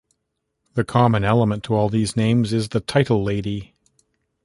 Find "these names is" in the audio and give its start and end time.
1.87-2.69